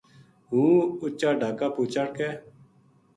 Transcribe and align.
ہوں 0.49 0.73
اُچا 1.03 1.29
ڈھاکا 1.39 1.67
پو 1.73 1.81
چڑھ 1.93 2.11
کے 2.17 2.29